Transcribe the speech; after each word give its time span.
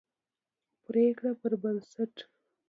پرېکړې 0.85 1.31
پربنسټ 1.41 2.13